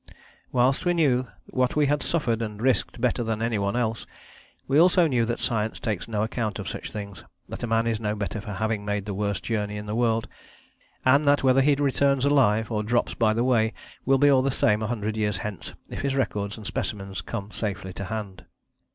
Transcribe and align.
Whilst 0.51 0.83
we 0.83 0.95
knew 0.95 1.27
what 1.51 1.75
we 1.75 1.85
had 1.85 2.01
suffered 2.01 2.41
and 2.41 2.59
risked 2.59 2.99
better 2.99 3.23
than 3.23 3.39
any 3.39 3.59
one 3.59 3.75
else, 3.75 4.07
we 4.67 4.79
also 4.79 5.05
knew 5.05 5.25
that 5.25 5.37
science 5.39 5.79
takes 5.79 6.07
no 6.07 6.23
account 6.23 6.57
of 6.57 6.67
such 6.67 6.91
things; 6.91 7.23
that 7.47 7.61
a 7.61 7.67
man 7.67 7.85
is 7.85 7.99
no 7.99 8.15
better 8.15 8.41
for 8.41 8.53
having 8.53 8.83
made 8.83 9.05
the 9.05 9.13
worst 9.13 9.43
journey 9.43 9.77
in 9.77 9.85
the 9.85 9.93
world; 9.93 10.27
and 11.05 11.25
that 11.25 11.43
whether 11.43 11.61
he 11.61 11.75
returns 11.75 12.25
alive 12.25 12.71
or 12.71 12.81
drops 12.81 13.13
by 13.13 13.31
the 13.35 13.43
way 13.43 13.73
will 14.03 14.17
be 14.17 14.27
all 14.31 14.41
the 14.41 14.49
same 14.49 14.81
a 14.81 14.87
hundred 14.87 15.15
years 15.15 15.37
hence 15.45 15.75
if 15.91 16.01
his 16.01 16.15
records 16.15 16.57
and 16.57 16.65
specimens 16.65 17.21
come 17.21 17.51
safely 17.51 17.93
to 17.93 18.05
hand. 18.05 18.45